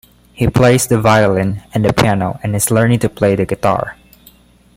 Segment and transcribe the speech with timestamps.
[0.33, 3.97] He plays the violin and the piano and is learning to play the guitar.